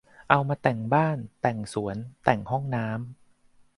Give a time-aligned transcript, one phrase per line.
[0.29, 2.99] เอามาแต่งบ้าน แต่งสวน แต่งห้องน้ำ